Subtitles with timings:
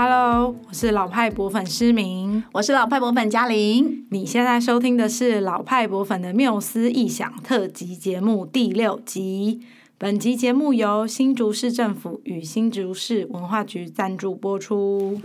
[0.00, 4.06] Hello，我是老派博粉诗明，我是老派博粉嘉玲。
[4.10, 9.60] 你现在收听的是老派博粉的缪斯异想特辑节目第六集。
[9.98, 15.20] 本集节目由新竹市政府与新竹市文化局赞助播出。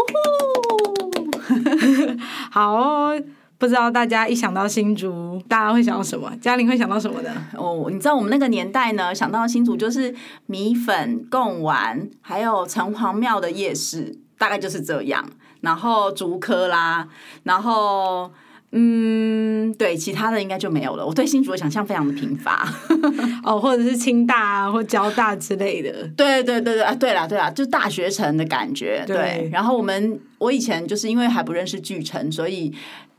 [2.50, 3.22] 好哦，
[3.60, 6.36] 不知道大家一想到新竹，大家会想到什么？
[6.42, 7.32] 嘉玲会想到什么的？
[7.56, 10.16] 哦，你知道我们那个年代呢，想到新竹就是
[10.48, 14.18] 米粉、贡丸，还有城隍庙的夜市。
[14.38, 15.26] 大概就是这样，
[15.62, 17.08] 然后竹科啦，
[17.44, 18.32] 然后
[18.76, 21.06] 嗯，对，其他的应该就没有了。
[21.06, 22.68] 我对新竹的想象非常的贫乏，
[23.46, 26.08] 哦，或者是清大啊，或交大之类的。
[26.18, 29.04] 对对对对啊，对啦对啦，就大学城的感觉。
[29.06, 32.74] 对，对，然后我们我以前就是因为还不认识巨城，所以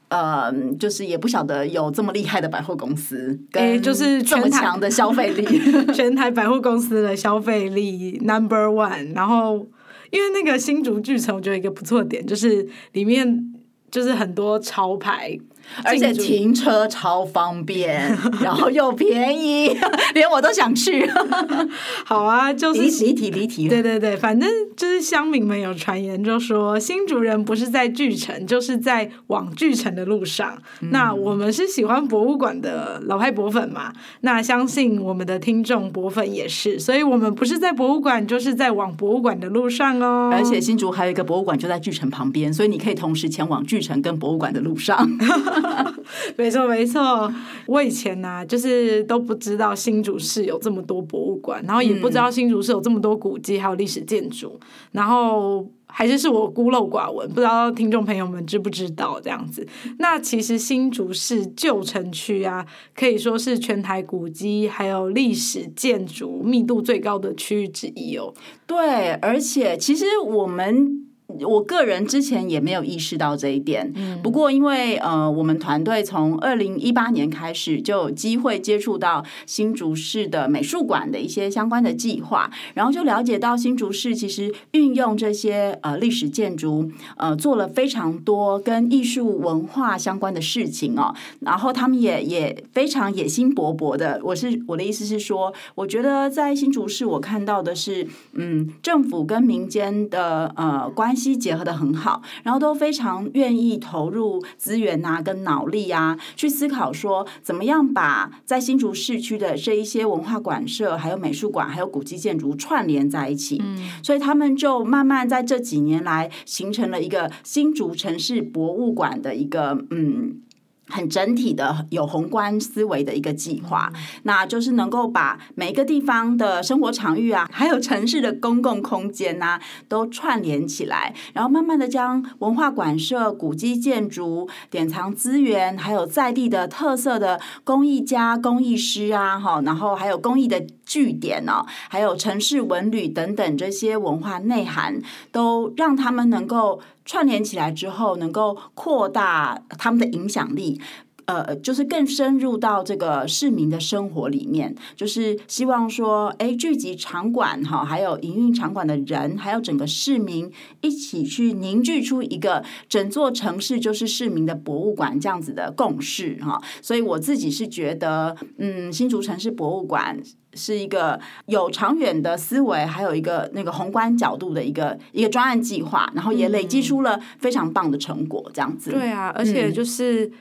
[0.08, 5.46] 呃，就是也不晓得有这么厉害的百货公司，哎，就是这么强的消费力，
[5.94, 9.64] 全台百货公司的消费力 number one，然后。
[10.10, 13.54] 因为那个新竹巨城，我觉得一个不错的点就是里面
[13.90, 15.38] 就是很多潮牌。
[15.82, 19.76] 而且停车超方便，然后又便宜，
[20.14, 21.08] 连我都想去。
[22.04, 23.68] 好啊，就是离题离题。
[23.68, 30.56] 对对对，反正就是乡民们有传言，就说新竹人不是在巨城，就是在往巨城的路上。
[30.80, 33.92] 嗯、那我们是喜欢博物馆的老派博粉嘛？
[34.20, 40.30] 那相信我们的听众博粉也是，所以我们不是在博物馆，就是在往博物馆的路上哦。
[40.32, 45.08] 而且新竹还有一个博物馆就在巨城旁边，所以你可以同时前往巨城跟博物馆的路上。
[46.36, 47.32] 没错没错，
[47.66, 54.58] 我以前呢、啊，就是都不知道新竹市有这么多博物馆，然后也不知道新竹市有这么多古迹还有历史建筑，
[54.92, 59.66] 然后还是是我孤陋寡闻，不知道听众朋友们知不知道这样子。
[59.98, 68.34] 那其实新竹市旧城区啊，可以说是全台古迹还有历史建筑密度最高的区域之一哦。
[68.66, 71.00] 对，而且其实我们。
[71.40, 94.20] 我个人之前也没有意识到这一点，不过因为呃，我们团队从二零一八年开始就有机会接触到新竹市的美术馆的一些相关的计划，然后就了解到新竹市其实运用这些呃历史建筑呃做了非常多跟艺术文化相关的事情哦，然后他们也也非常野心勃勃的。
[94.22, 101.23] 我是我的意思是说，我觉得在新竹市我看到的是嗯，政府跟民间的呃关系。
[101.36, 113.62] 结合的很好，然后都非常愿意投入资源啊，跟脑力啊，去思考说怎么样把在新竹市区的这一些文化馆舍、还有美术馆、还有古迹建筑串联在一起。
[113.64, 120.40] 嗯，所以他们就慢慢在这几年来形成了一个新竹城市博物馆的一个嗯。
[120.88, 123.92] 很整体的有宏观思维的一个计划，
[124.24, 145.00] 那就是能够把每一个地方的生活场域啊，还有城市的公共空间呐，都串联起来，然后慢慢的将文化馆舍、古迹建筑、典藏资源，还有在地的特色的工艺家、工艺师啊，哈，然后还有工艺的据点哦，还有城市文旅等等这些文化内涵，
[145.30, 146.80] 都让他们能够。
[147.06, 150.80] 串联起来之后，能够扩大他们的影响力，
[151.26, 160.50] 呃，就是更深入到这个市民的生活里面，就是希望说，哎，聚集场馆哈，还有营运场馆的人，还有整个市民
[160.80, 166.58] 一起去凝聚出一个整座城市就是市民的博物馆这样子的共识哈。
[166.80, 170.22] 所以我自己是觉得，嗯，新竹城市博物馆。
[170.54, 178.90] 是一个有长远的思维，还有一个那个宏观角度的一个一个专案计划，然后也累积出了非常棒的成果，这样子。
[178.90, 180.32] 对啊，而且就是、嗯、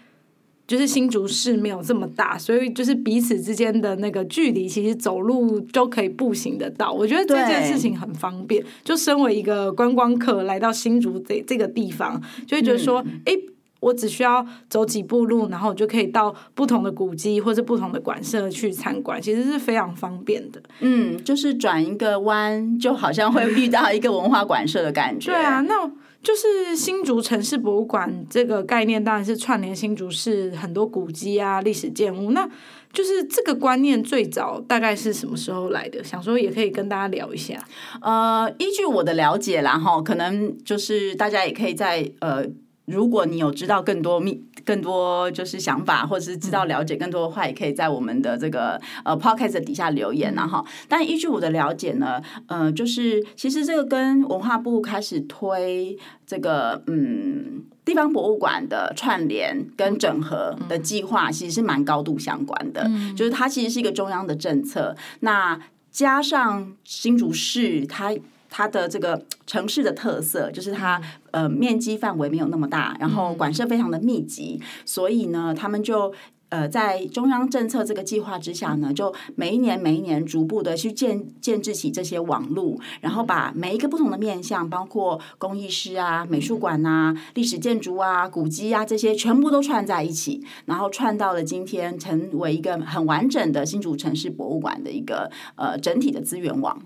[0.68, 6.92] 就是新竹市没有这么大，所以就是彼此之间的那个距离，其实走路都可以步行得到。
[6.92, 8.64] 我觉得这件事情很方便。
[8.84, 13.53] 就身为一个观光客来到新竹这这个地方，就会觉得说，哎、嗯。
[13.84, 20.62] 我只需要走几步路，然后我就可以到不同的古迹或者不同的馆舍去参观，其实是非常方便的。
[20.80, 25.32] 嗯，就是转一个弯，就好像会遇到一个文化馆舍的感觉。
[25.34, 25.92] 对啊，那
[26.22, 32.32] 就是新竹城市博物馆这个概念，当然是串联新竹市很多古迹啊、历史建物。
[32.32, 32.50] 那
[32.94, 36.02] 就是这个观念最早大概是什么时候来的？
[36.04, 37.62] 想说也可以跟大家聊一下。
[38.02, 42.46] 呃，依据我的了解啦，哈，可能就是大家也可以在呃。
[42.86, 55.98] 如果你有知道更多秘、更多就是想法，或者是知道了解更多的话，也可以在我们的这个呃 podcast 底下留言然后，但依据我的了解呢，呃，就是其实这个跟文化部开始推
[56.28, 62.90] 这个嗯地方博物馆的串联跟整合的计划，其实是蛮高度相关的。
[63.16, 65.58] 就是它其实是一个中央的政策，那
[65.90, 68.14] 加上新竹市它。
[68.56, 71.02] 它的这个城市的特色，就是它
[71.32, 76.14] 呃面积范围没有那么大，然后馆舍非常的密集，所以呢，他们就。
[76.54, 96.80] 呃，在中央政策这个计划之下呢，就每一年每一年逐步的去建建制起这些网路，然后把每一个不同的面向，包括工艺师啊、美术馆啊、历史建筑啊、古迹啊这些，全部都串在一起，然后串到了今天，成为一个很完整的新竹城市博物馆的一个呃整体的资源网。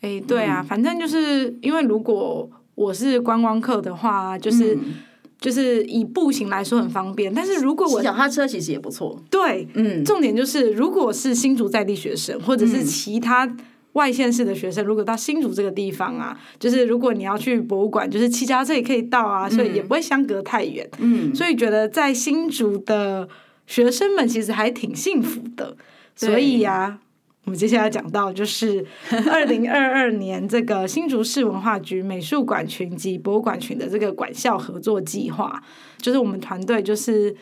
[0.00, 4.74] 哎，对啊，嗯、反正就是因为如果我是观光客的话，就是。
[4.74, 4.80] 嗯
[5.40, 9.18] 就是以步行来说很方便，但是如果我脚踏车其实也不错。
[9.30, 13.50] 对，嗯，重点就是如果是新竹在地学生，或者是其他
[13.94, 20.86] 外县市的学生，如果到新竹这个地方啊，就是如果你要去博物馆，就是骑脚踏车也可以到啊，所以也不会相隔太远。
[20.98, 23.26] 嗯，所以觉得在新竹的
[23.66, 25.74] 学生们其实还挺幸福的。
[26.14, 26.98] 所以呀。
[27.44, 28.84] 我们接下来讲到就是
[29.30, 35.62] 二零二二年这个新竹市文化局美术馆群及博物馆群的这个管校合作计划，
[35.98, 37.34] 就是我们团队就是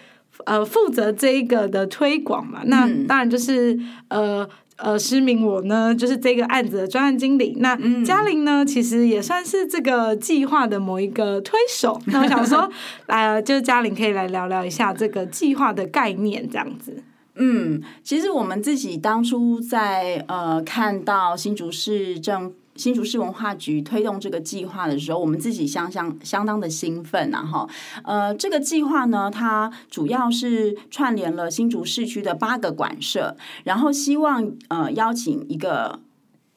[0.47, 2.63] 呃负责这一个的推广嘛。
[2.65, 3.79] 那当然就是
[4.09, 7.57] 呃呃，诗明我呢就是这个案子的专案经理。
[7.59, 12.01] 那嘉玲呢，其实也算是这个计划的某一个推手。
[12.07, 12.71] 那我想说，
[13.07, 17.03] 呃，就是嘉玲可以来聊聊一下这个计划的概念，这样子。
[17.39, 27.69] 嗯，其实我们自己当初在呃看到新竹市政新竹市文化局推动这个计划的时候，我们自己相相相当的兴奋啊哈。
[28.05, 36.01] 呃，这个计划呢，它主要是串联了新竹市区的八个馆舍，然后希望呃邀请一个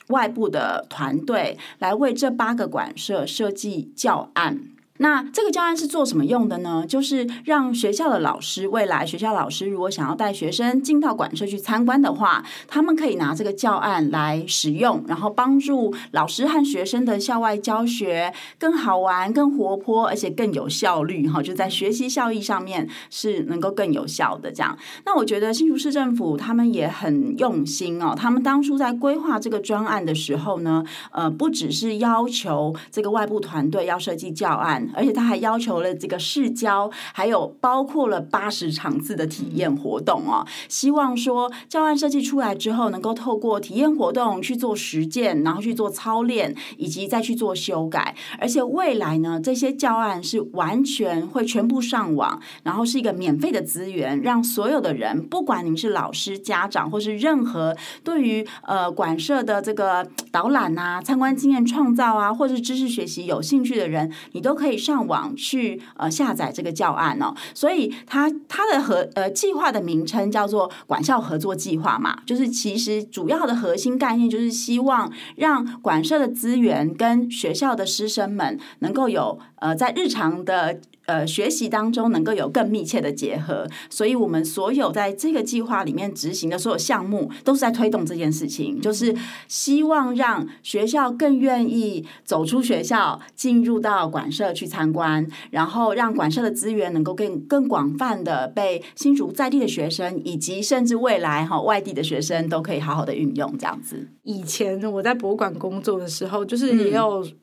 [0.09, 4.59] 外部的团队来为这八个馆舍设计教案。
[5.01, 6.85] 那这个教案是做什么用的呢？
[6.87, 21.27] 就是让学校的老师，未来学校老师如果想要带学生进到馆舍去参观的话，他们可以拿这个教案来使用，然后帮助老师和学生的校外教学更好玩、更活泼，而且更有效率。
[21.27, 24.51] 哈，就在学习效益上面是能够更有效的。
[24.51, 28.13] 这样，那我觉得新竹市政府他们也很用心哦。
[28.15, 34.89] 他们当初在规划这个专案的时候呢，呃，不只是要求这个外部团队要设计教案。
[34.93, 40.45] 而且他还要求了这个试教，还有包括了八十场次的体验活动哦。
[40.67, 48.15] 希望说教案设计出来之后，能够透过体验活动去做实践，然后去做操练，以及再去做修改。
[48.39, 64.80] 而且未来呢，这些教案是完全会全部上网，然后是一个免费的资源，让所有的人，不管您是老师、家长，或是任何对于呃馆舍的这个导览啊、参观经验创造啊，或是知识学习有兴趣的人，你都可以。
[64.81, 80.81] 上网去呃下载这个教案哦，所以它它的和呃计划的名称叫做管校合作计划嘛，就是其实主要的核心概念就是希望让管社的资源跟学校的师生们能够有呃在日常的。
[81.11, 89.13] 呃，学习当中能够有更密切的结合，所以我们所有在这个计划里面执行的所有项目，都是在推动这件事情，就是
[89.49, 104.07] 希望让学校更愿意走出学校，进入到馆舍去参观，然后让馆舍的资源能够更更广泛的被新竹在地的学生，以及甚至未来哈外地的学生都可以好好的运用这样子。
[104.23, 107.33] 以前我在博物馆工作的时候，就是也有、嗯。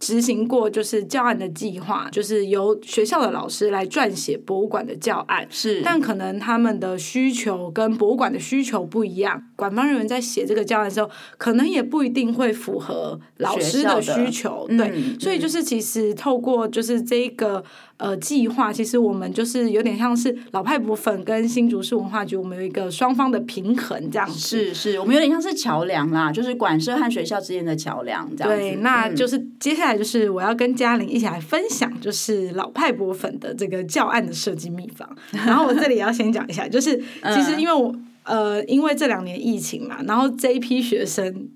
[0.00, 5.46] 执行过就是教案的计划，就是由学校的老师来撰写博物馆的教案。
[5.48, 14.66] 是，但可能他们的需求跟博物馆的需求不一样，馆方人员在写这个教案的时候，可能也不一定会符合老师的需求。
[14.68, 17.62] 对、嗯，所以就是其实透过就是这个。
[18.00, 24.38] 呃，计划其实我们就是有点像是老派博粉跟新竹市文化局，我们有一个双方的平衡这样子。
[24.38, 28.58] 是是，我们有点像是桥梁啦，就是馆舍和学校之间的桥梁这样子。
[28.58, 35.08] 对，那就是接下来就是我要跟嘉玲一起来分享，就是老派波粉的这个教案的设计秘方。
[35.32, 36.96] 然后我这里要先讲一下，就是
[37.34, 37.94] 其实因为我
[38.24, 41.48] 呃，因为这两年疫情嘛，然后这一批学生。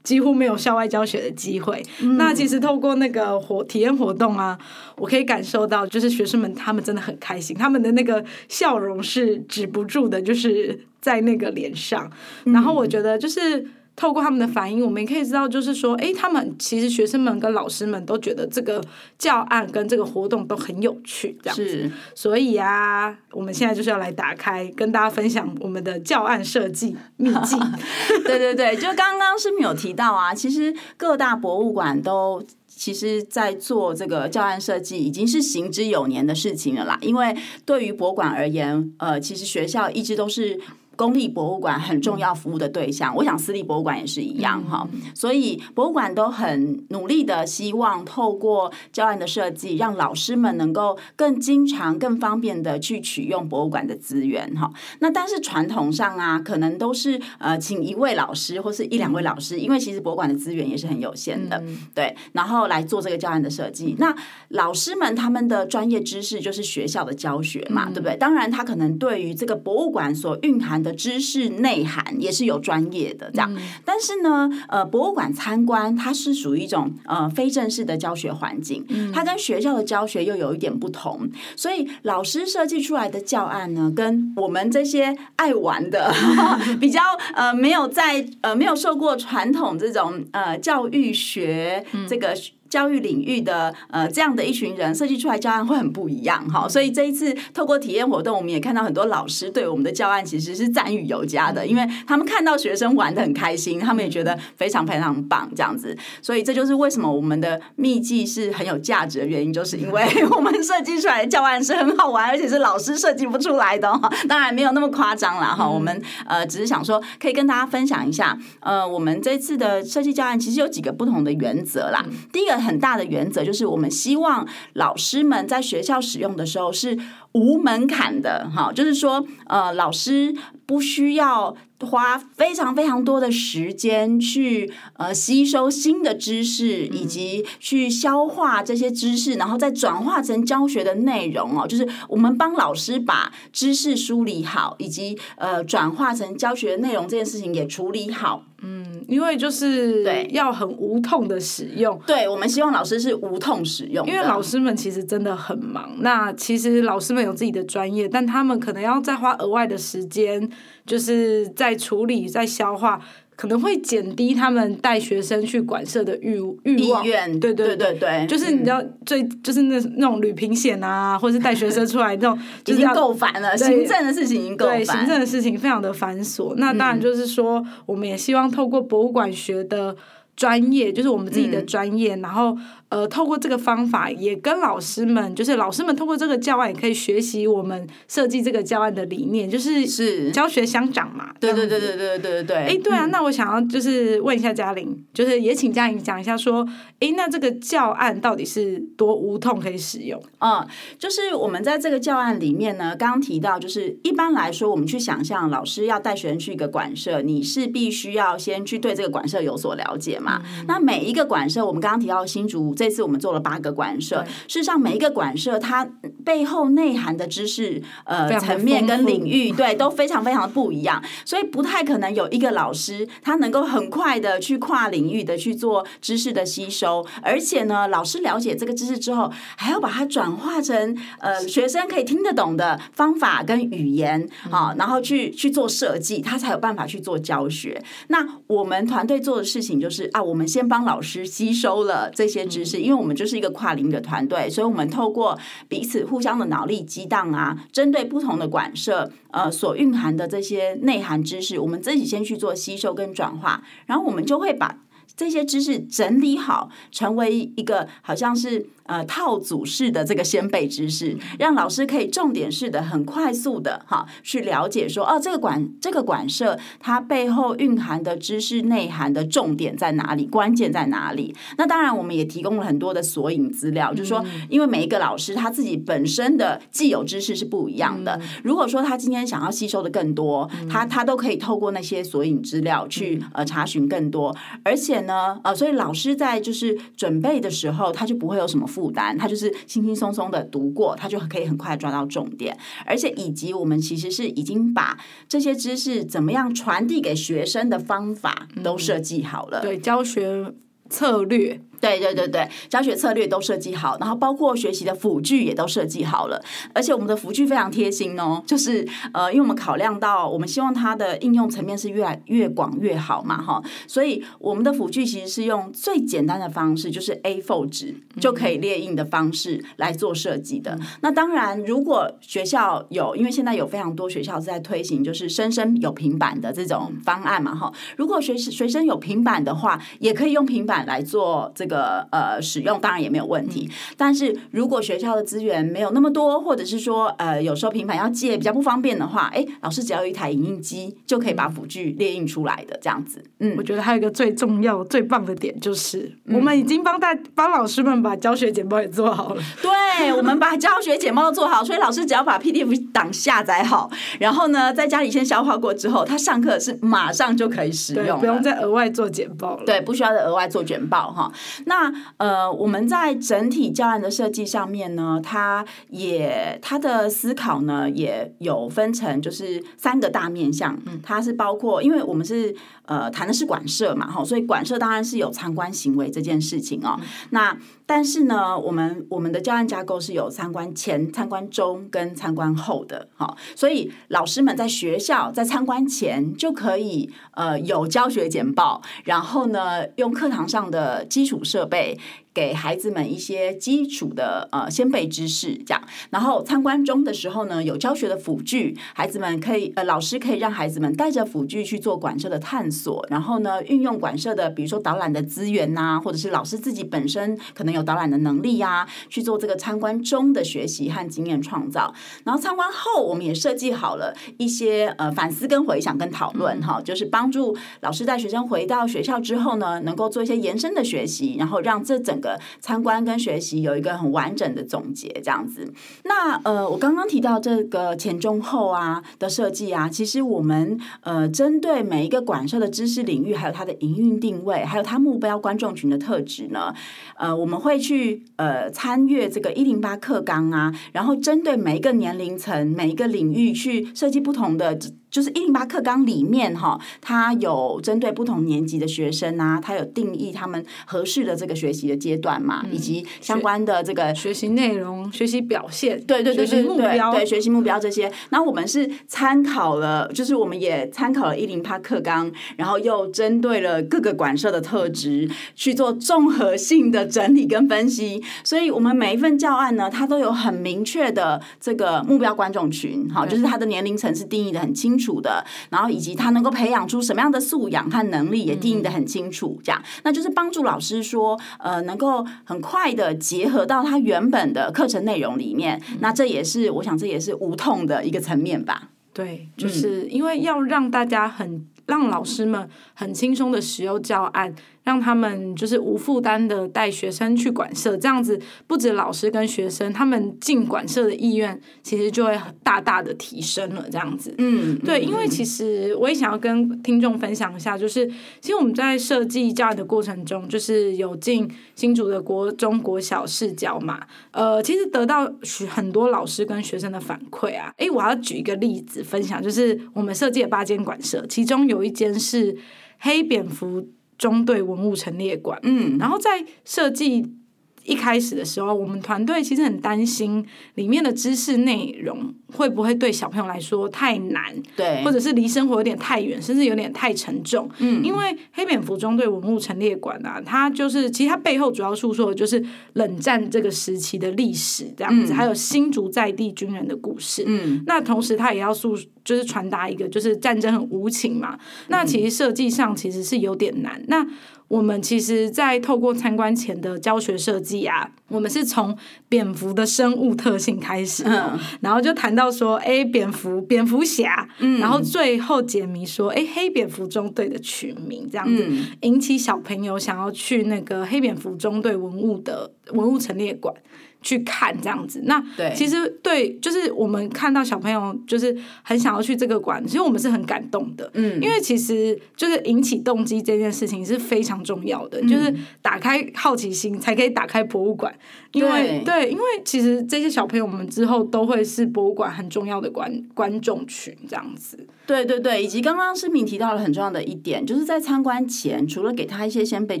[0.04, 1.80] 几乎没有校外教学的机会。
[2.00, 2.16] 嗯。
[2.16, 4.58] 那其实透过那个活体验活动啊，
[4.96, 12.10] 我可以感受到，就是学生们他们真的很开心，他们的那个笑容是止不住的，就是在那个脸上。
[12.46, 13.64] 然后我觉得就是。
[13.94, 18.82] 透过他们的反应，我们也可以知道，就是说，哎，他们其实学生们跟老师们都觉得这个
[19.18, 21.68] 教案跟这个活动都很有趣，这样子。
[21.68, 21.92] 是。
[22.14, 27.56] 所以啊，我们现在就是要来打开，跟大家分享我们的教案设计秘籍。
[28.24, 36.98] 对对对，就刚刚诗敏有提到啊， 其实各大博物馆都其实在做这个教案设计，已经是行之有年的事情了啦。
[37.02, 40.58] 因为对于博物馆而言，呃，其实学校一直都是。
[41.02, 43.12] 公立博物馆很重要服务的对象。
[43.16, 44.86] 我想私立博物馆也是一样哈。
[44.92, 54.70] 嗯、所以博物馆都很努力的希望透过教案的设计，让老师们能够更经常、更方便的去取用博物馆的资源哈。
[55.00, 63.96] 那但是传统上啊，可能都是呃请一位老师或是一两位老师，因为其实博物馆的资源也是很有限的，嗯、对，然后来做这个教案的设计。
[63.98, 64.14] 那
[64.50, 68.16] 老师们他们的专业知识就是学校的教学嘛，嗯、对不对？
[68.16, 73.52] 当然，他可能对于这个博物馆所蕴含的知识内涵也是有专业的这样。
[73.54, 81.30] 嗯、但是呢，呃，博物馆参观它是属于一种呃非正式的教学环境，它跟学校的教学又有一点不同。
[81.56, 86.12] 所以老师设计出来的教案呢，跟我们这些爱玩的
[86.80, 87.00] 比较
[87.34, 92.34] 呃没有在呃没有受过传统这种呃教育学这个。
[92.72, 122.02] 教育领域的呃这样的一群人设计出来教案会很不一样哈，所以这一次透过体验活动，我们也看到很多老师对我们的教案其实是赞誉有加的，因为他们看到学生玩的很开心，他们也觉得非常非常棒这样子，所以这就是为什么我们的秘技是很有价值的原因， 就是因为我们设计出来的教案是很好玩，而且是老师设计不出来的哈，当然没有那么夸张啦哈，我们呃只是想说可以跟大家分享一下，呃我们这次的设计教案其实有几个不同的原则啦，
[122.32, 122.61] 第一个。
[122.62, 126.96] 很大的原则就是，我们希望老师们在学校使用的时候是
[127.32, 141.66] 无门槛的，哈，就是说，呃，老师不需要花非常非常多的时间去呃吸收新的知识，以及去消化这些知识，然后再转化成教学的内容哦。
[141.66, 148.44] 就是我们帮老师把知识梳理好，以及呃转化成教学内容这件事情也处理好。
[148.62, 155.96] 嗯，因为就是对要很无痛的使用，对，我们希望老师是无痛使用，因为老师们其实真的很忙。
[155.98, 160.48] 那其实老师们有自己的专业，但他们可能要再花额外的时间，
[160.86, 163.00] 就是在处理、在消化。
[163.42, 167.02] 可能会减低他们带学生去馆舍的欲欲望，
[167.40, 173.56] 对对对对，就是你知道最就是那那种旅平险啊，或是带学生出来那种， 已经够烦了。
[173.58, 176.54] 行政的事情已经够烦，行政的事情非常的繁琐。
[176.54, 179.96] 那当然就是说，我们也希望透过博物馆学的
[180.36, 182.56] 专业，就是我们自己的专业，然后。
[182.92, 191.32] 呃，透过这个方法，也跟老师们，就是老师们透过这个教案，也可以学习我们设计这个教案的理念，就是是教学相长嘛。
[191.40, 192.56] 对对对对对对对对。
[192.58, 196.68] 哎，对啊，那我想要就是问一下嘉玲，就是也请嘉玲讲一下，说，
[197.00, 200.22] 哎，那这个教案到底是多无痛可以使用？
[200.40, 200.62] 嗯，
[200.98, 210.42] 就是我们在这个教案里面呢，刚刚提到，就是一般来说，我们去想象老师要带学生去一个馆舍，你是必须要先去对这个馆舍有所了解嘛。
[210.58, 212.74] 嗯、那每一个馆舍，我们刚刚提到新竹。
[212.82, 215.88] 这次我们做了八个馆舍，事实上每一个馆舍它
[216.24, 237.80] 背后内涵的知识呃层面跟领域，对，都非常非常的不一样，所以不太可能有一个老师他能够很快的去跨领域的去做知识的吸收，而且呢，老师了解这个知识之后，还要把它转化成呃学生可以听得懂的方法跟语言啊，然后去去做设计，他才有办法去做教学。
[238.08, 242.71] 那我们团队做的事情就是啊，我们先帮老师吸收了这些知识。
[242.78, 245.38] 是因为我们就是一个跨领域的团队，所以我们透过
[245.68, 254.78] 彼此互相的脑力激荡啊，针对不同的管社，呃，所蕴含的这些内涵知识，我们自己先去做吸收跟转化，然后我们就会把
[255.14, 258.66] 这些知识整理好，成为一个好像是。
[258.84, 271.32] 呃，套组式的这个先备知识，让老师可以重点式的、很快速的哈去了解说，哦，这个馆这个馆舍它背后蕴含的知识内涵的重点在哪里，关键在哪里？
[271.56, 278.20] 那当然，我们也提供了很多的索引资料，就是说，因为每一个老师他自己本身的既有知识是不一样的。
[278.42, 284.34] 如果说他今天想要吸收的更多，他他都可以透过那些索引资料去呃查询更多。
[284.64, 288.66] 而且呢，呃，所以老师在就是准备的时候，他就不会有什么。
[288.72, 294.98] 负担，他就是轻轻松松的读过，他就可以很快抓到重点，而且以及我们其实是已经把
[295.28, 300.54] 这些知识怎么样传递给学生的方法都设计好了，嗯、对教学
[300.88, 301.60] 策略。
[301.82, 306.40] 对对对对，教学策略都设计好，然后包括学习的辅具也都设计好了，
[306.72, 320.76] 而且我们的辅具非常贴心哦，就是呃，因为我们考量到我们希望它的应用层面是越来越广越好嘛，哈，所以我们的辅具其实是用最简单的方式，就是 A4 纸就可以列印的方式来做设计的。
[320.76, 331.71] 嗯、那当然，如果学校有，因为现在有非常多学校是在推行，就是生生有平板的这种方案嘛，哈，如果学学生有平板的话，也可以用平板来做这个。
[331.72, 333.70] 个呃使用，当然也没有问题。
[333.96, 343.24] 但是如果学校的资源没有那么多，或者是说呃有时候平板要借比较不方便的话，哎，老师只要有一台影印机就可以把辅具列印出来的这样子。
[343.38, 349.42] 嗯，我觉得还有一个最重要、最棒的点就是，我们已经帮大帮老师们把教学简报也做好了。
[349.62, 359.64] 对，我们把教学简报都做好，所以老师只要把 PDF 档下载好，然后呢，在家里先消化过之后，他上课是马上就可以使用，不用再额外做简报了。
[359.64, 361.32] 对，不需要再额外做简报哈。
[361.66, 370.78] 那呃，我们在整体教案的设计上面呢，它也它的思考呢也有分成，就是三个大面向。
[370.86, 372.54] 嗯，它是包括，因为我们是
[372.86, 376.98] 呃谈的是馆舍嘛，哈，所以馆舍当然是有参观行为这件事情哦。
[377.00, 377.56] 嗯，那
[377.94, 391.98] 但是呢，我们我们的教案架构是有参观前、参观中跟参观后的，哈，所以老师们在学校在参观前就可以呃有教学简报，然后呢用课堂上的基础设备。
[392.34, 411.92] 给孩子们一些基础的呃先备知识，这样，然后参观中的时候呢，有教学的辅具，孩子们可以呃老师可以让孩子们带着辅具去做馆舍的探索，然后呢运用馆舍的比如说导览的资源呐、或者是老师自己本身可能有导览的能力呀、去做这个参观中的学习和经验创造。
[412.24, 425.70] 然后参观后，我们也设计好了一些呃反思跟回想跟讨论哈、就是帮助老师带学生回到学校之后呢，能够做一些延伸的学习，然后让这整个参观跟学习有一个很完整的总结，这样子。
[426.04, 436.72] 那呃，我刚刚提到这个前中后啊的设计啊，其实我们呃针对每一个馆舍的知识领域，还有它的营运定位，还有它目标观众群的特质呢，
[437.18, 444.78] 呃，我们会去呃参阅这个一零八课纲啊，然后针对每一个年龄层、每一个领域去设计不同的。
[445.12, 458.10] 就是一零八课纲里面哈，它有针对不同年级的学生啊，它有定义他们合适的这个学习的阶段嘛，以及相关的这个学习内容、学习表现，对对对对，目标对学习目标这些。
[458.30, 468.24] 那我们是参考了，就是我们也参考了一零八课纲，然后又针对了各个馆舍的特质去做综合性的整理跟分析。
[468.42, 475.01] 所以我们每一份教案呢，它都有很明确的这个目标观众群，好，就是它的年龄层是定义的很清楚。
[475.02, 479.60] 楚的，然后以及他能够培养出什么样的素养和能力，也定义的很清楚。
[479.64, 485.82] 这样，那就是帮助老师说，呃，能够很快的结合到他原本的课程内容里面。
[485.98, 488.90] 那这也是，我想这也是无痛的一个层面吧。
[489.12, 494.54] 对，就是因为要让大家很让老师们很轻松的使用教案。
[494.84, 503.86] 让他们就是无负担的带学生去管社，这样子不止老师跟学生，他们进管社的意愿其实就会大大的提升了。
[503.90, 508.06] 这样子，嗯，对，因为其实我也想要跟听众分享一下，就是
[508.40, 517.72] 其实我们在设计教育的过程中，就是有进新竹的国中国小视角嘛，呃，其实得到许很多老师跟学生的反馈啊。
[517.76, 522.56] 诶，我要举一个例子分享，就是我们设计了八间馆舍，其中有一间是
[522.98, 523.86] 黑蝙蝠
[524.22, 527.34] 中队文物陈列馆，嗯，然后在设计
[527.84, 530.44] 一开始的时候，我们团队其实很担心
[530.76, 537.68] 里面的知识内容会不会对小朋友来说太难，对，或者是离生活有点太远，甚至有点太沉重。
[537.78, 542.64] 嗯，因为黑蝙蝠中队文物陈列馆啊，它就是其实它背后主要诉说的就是
[542.94, 547.44] 冷战这个时期的历史这样子，嗯，还有新竹在地军人的故事。
[547.46, 551.58] 嗯，那同时它也要诉就是传达一个就是战争很无情嘛。
[551.88, 554.02] 那其实设计上其实是有点难。
[554.08, 554.26] 那
[554.72, 558.96] 我们其实，在透过参观前的教学设计啊，我们是从
[559.28, 573.74] 蝙蝠的生物特性开始，嗯，然后就谈到说，哎，蝙蝠，蝙蝠侠，嗯，然后最后解谜说，哎，黑蝙蝠中队的取名这样子，嗯，引起小朋友想要去那个黑蝙蝠中队文物的文物陈列馆。
[574.22, 575.42] 去看这样子，那
[575.74, 588.14] 其实对，就是我们看到小朋友就是很想要去这个馆，其实我们是很感动的，嗯，因为其实就是引起动机这件事情是非常重要的，嗯，就是打开好奇心才可以打开博物馆，
[588.52, 594.86] 因为对，因为其实这些小朋友们之后都会是博物馆很重要的观观众群这样子。
[595.04, 600.00] 对对对，以及刚刚诗敏提到了很重要的一点，就是在参观前，除了给他一些先辈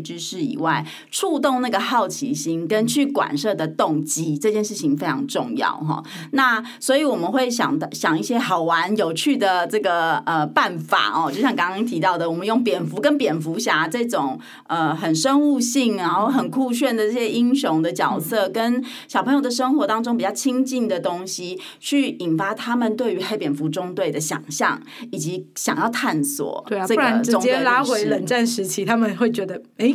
[0.00, 6.02] 知识以外，触动那个好奇心跟去馆舍的动机，这件事情非常重要哈。
[6.30, 14.38] 那所以我们会想的想一些好玩有趣的这个呃办法哦，就像刚刚提到的，我们用蝙蝠跟蝙蝠侠这种
[14.68, 24.80] 呃很生物性，然后很酷炫的这些英雄的角色，跟小朋友的生活当中比较亲近的东西，去引发他们对于黑蝙蝠中队的想象。
[25.10, 29.94] 以及想要探索，对啊，不然直接拉回冷战时期，他们会觉得，哎，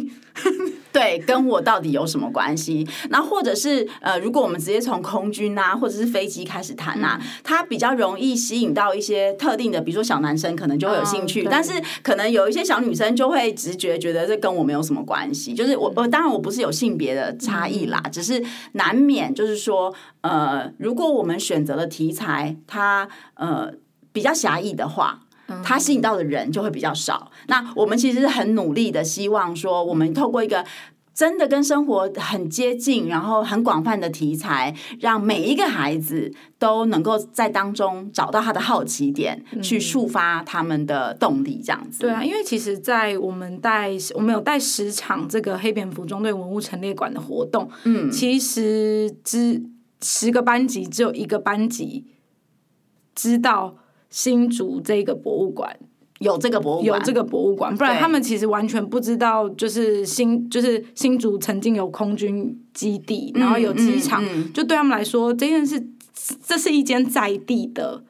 [0.91, 2.87] 对，跟我到底有什么关系？
[3.09, 15.53] 那或者是呃，如果我们直接从空军啊，或者是飞机开始谈啊，嗯、它比较容易吸引到一些特定的，比如说小男生可能就会有兴趣，哦、但是可能有一些小女生就会直觉觉得这跟我没有什么关系。
[15.53, 23.71] 就是我我当然我不是有性别的差异啦，嗯、只是难免就是说呃，如果我们选择的题材它呃
[24.11, 25.19] 比较狭义的话。
[25.63, 27.31] 他吸引到的人就会比较少。
[27.47, 30.65] 那我们其实是很努力的，希望说我们透过一个
[31.13, 42.01] 真的跟生活很接近，然后很广泛的题材，让每一个孩子都能够在当中找到他的好奇点，去触发他们的动力，这样子。
[42.01, 49.63] 对啊，因为其实，在我们带我们有带十场这个黑蝙蝠中队文物陈列馆的活动，嗯，其实只
[50.03, 52.05] 十个班级只有一个班级
[53.15, 53.77] 知道。
[54.09, 55.77] 新竹这个博物馆
[56.19, 65.87] 有这个博物馆，有这个博物馆，不然他们其实完全不知道，就是新就是新竹曾经有空军基地，然后有机场，嗯嗯嗯、就对他们来说，这件事
[66.43, 68.01] 这是一间在地的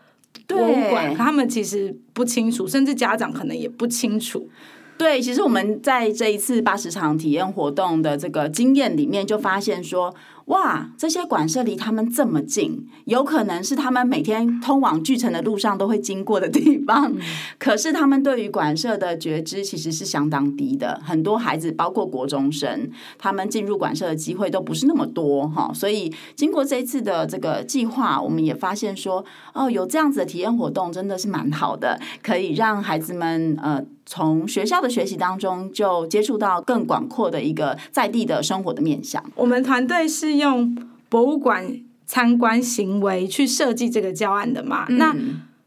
[0.47, 4.49] 博物馆，对他们其实不清楚，甚至家长可能也不清楚。
[4.97, 10.15] 对，其实我们在这一次八十场体验活动的这个经验里面，就发现说。
[10.47, 17.11] 哇，这些馆舍离他们这么近，有可能是他们每天通往巨城的路上都会经过的地方。
[17.11, 17.19] 嗯、
[17.59, 21.01] 可是他们对于馆舍的觉知其实是相当低的。
[21.03, 25.69] 很多孩子，包括国中生，他们进入馆舍的机会都不是那么多哈。
[25.73, 39.21] 所以经过这一次的这个计划，我们也发现说，哦，有这样子的体验活动真的是蛮好的，可以让孩子们呃从学校的学习当中就接触到更广阔的一个在地的生活的面向。
[39.35, 40.36] 我们团队是。
[40.37, 40.75] 用
[41.09, 44.85] 博物馆参观行为去设计这个教案的嘛？
[44.89, 45.15] 嗯、那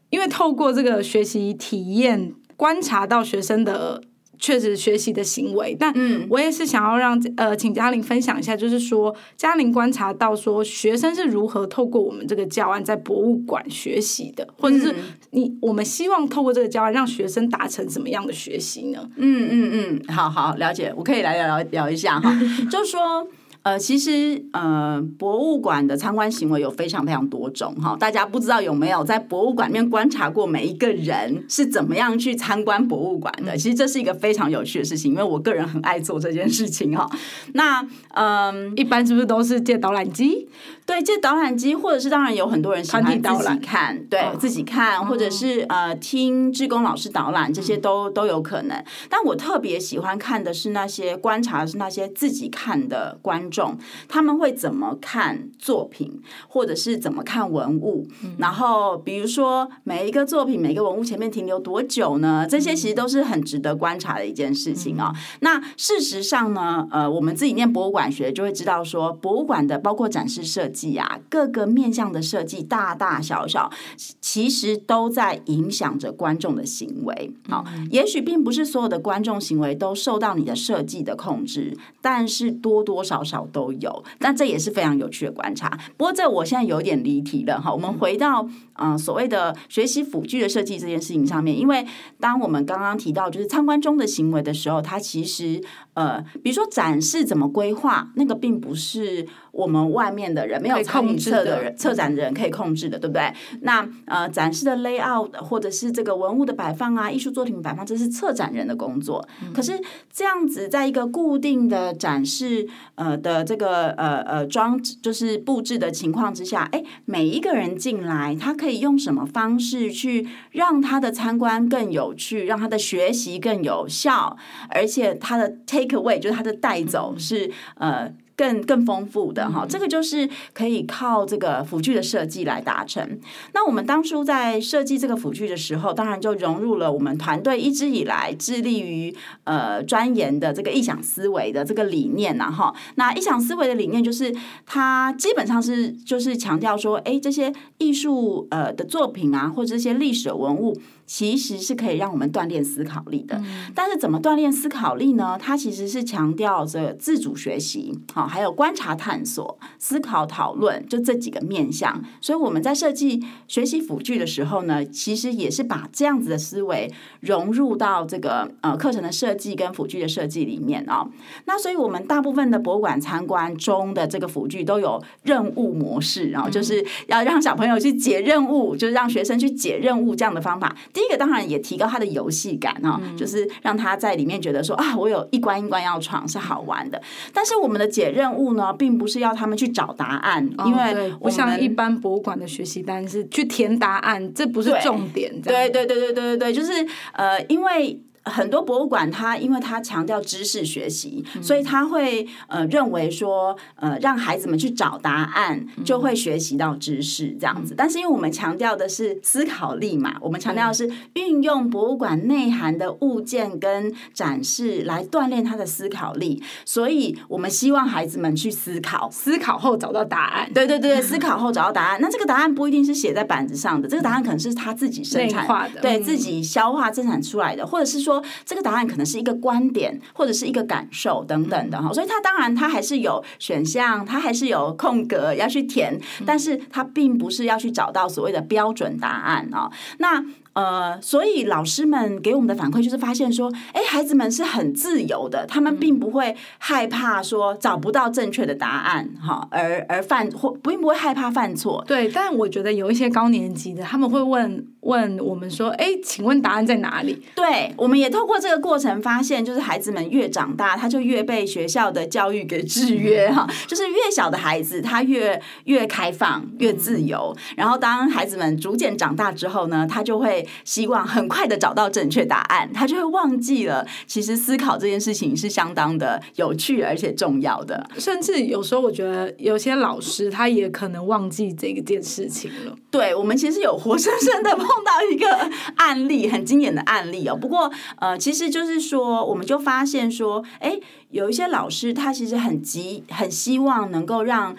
[0.09, 4.01] 因为透过这个学习体验，观察到学生的
[4.37, 5.93] 确实学习的行为，但
[6.29, 14.93] 我也是想要让呃，请嘉玲分享一下，就是说嘉玲观察到说学生是如何透过我们这个教案在博物馆学习的，或者是
[15.29, 19.07] 你我们希望透过这个教案让学生达成什么样的学习呢？
[19.15, 22.35] 嗯嗯嗯，好好了解，我可以来聊聊聊一下哈，
[22.69, 23.27] 就是说。
[23.63, 27.95] 呃，其实呃，博物馆的参观行为有非常非常多种哈。
[27.99, 33.55] 大家不知道有没有在博物馆里面观察过每一个人是怎么样去参观博物馆的？
[33.55, 37.07] 其实这是一个非常有趣的事情，因为我个人很爱做这件事情哈。
[37.53, 37.81] 那
[38.15, 40.47] 嗯，呃、一般是不是都是借导览机？
[40.85, 48.83] 对，这导览机，或者是当然有很多人喜欢自己看，对，自己看，或者是呃听志工老师导览，这些都都有可能。
[49.09, 53.77] 但我特别喜欢看的是那些观察的是那些自己看的观众，
[54.09, 58.07] 他们会怎么看作品，或者是怎么看文物。
[58.37, 62.45] 然后比如说每一个作品、每个文物前面停留多久呢？
[62.49, 65.13] 这些其实都是很值得观察的一件事情哦。
[65.39, 70.97] 那事实上呢，呃，我们自己念博物馆学就会知道说，博物馆的包括展示设计。
[71.01, 73.71] 啊，各个面向的设计，大大小小，
[74.19, 77.33] 其实都在影响着观众的行为。
[77.49, 84.03] 好，也许并不是所有的观众行为都受到你的设计的控制，但是多多少少都有。
[84.19, 85.77] 但这也是非常有趣的观察。
[85.97, 88.43] 不过这我现在有点离题了哈，我们回到
[88.75, 91.85] 嗯、呃、所谓的学习辅具的设计这件事情上面，因为
[92.19, 103.33] 当我们刚刚提到就是参观中的行为的时候，它其实呃，比如说展示怎么规划，那个并不是我们外面的人没有参与策的人、策展的人可以控制的，对不对？
[103.61, 109.27] 那呃，展示的 layout 或者是这个文物的摆放啊，艺术作品摆放，这是策展人的工作。
[109.43, 109.79] 嗯、可是
[110.11, 124.37] 这样子，在一个固定的展示呃的这个呃呃装置就是布置的情况之下，哎，每一个人进来，他可以用什么方式去让他的参观更有趣，让他的学习更有效，
[124.69, 128.13] 而且他的 take away 就是它的带走是、嗯、呃。
[128.33, 133.19] 更更丰富的哈，这个就是可以靠这个辅具的设计来达成。
[133.53, 142.73] 那我们当初在设计这个辅具的时候，当然就融入了我们团队一直以来致力于呃钻研的这个异想思维的这个理念呐哈。
[142.95, 144.33] 那异想思维的理念就是，
[144.65, 150.75] 它基本上是就是强调说，哎，这些艺术呃的作品啊，或者这些历史的文物。
[151.13, 153.43] 其实是可以让我们锻炼思考力的，
[153.75, 155.37] 但是怎么锻炼思考力呢？
[155.37, 162.01] 它其实是强调着自主学习，好，还有观察、探索、思考、讨论，就这几个面向。
[162.21, 171.05] 所以我们在设计学习辅具的时候呢，其实也是把这样子的思维融入到这个呃课程的设计跟辅具的设计里面啊。
[171.43, 180.73] 那所以我们大部分的博物馆参观中的这个辅具都有任务模式，然后就是要让小朋友去解任务，就是让学生去解任务这样的方法。
[180.93, 187.01] 第一个当然也提高他的游戏感啊，嗯、就是让他在里面觉得说啊，我有一关一关要闯是好玩的。
[187.33, 195.31] 但是我们的解任务呢，并不是要他们去找答案，哦、因为不像一般博物馆的学习单是去填答案，这不是重点。
[195.41, 198.01] 对对对对对对对，就是呃，因为。
[198.31, 207.73] 很多博物馆，它因为它强调知识学习，嗯、所以他会呃认为说，呃让孩子们去找答案，就会学习到知识这样子。
[207.73, 220.49] 嗯、但是因为我们强调的是思考力嘛，我们强调的是运用博物馆内涵的物件跟展示来锻炼他的思考力，所以我们希望孩子们去思考，思考后找到答案。
[220.53, 221.99] 对对对，思考 后找到答案。
[222.01, 228.20] 那这个答案不一定是写在板子上的，这个答案可能是他自己生产的，对、嗯、自己消化生产出来的，或者是说。
[228.21, 239.71] 说这个答案可能是一个观点，或者是一个感受等等的哈，所以它当然它还是有选项，它还是有空格要去填，但是它并不是要去找到所谓的标准答案啊。
[239.97, 251.81] 那呃，所以老师们给我们的反馈就是发现说，哎，孩子们是很自由的，他们并不会害怕说找不到正确的答案哈，而而犯或并不会害怕犯错。
[251.87, 257.21] 对，但我觉得有一些高年级的他们会问问我们说，哎，请问答案在哪里？
[257.35, 270.45] 对，我们也透过这个过程发现，就是孩子们越长大，他就越被学校的教育给制约哈，就是越小的孩子他越越开放越自由，然后当孩子们逐渐长大之后呢，他就会。
[270.65, 277.89] 希望很快的找到正确答案，他就会忘记了，其实思考这件事情是相当的有趣而且重要的。
[277.97, 282.75] 甚至有时候，我觉得有些老师他也可能忘记这个件事情了。
[282.89, 287.35] 对，我们其实有活生生的碰到一个案例，很经典的案例哦。
[287.35, 294.55] 不过，呃，其实就是说，我们就发现说，哎，有一些老师他其实很急，很希望能够让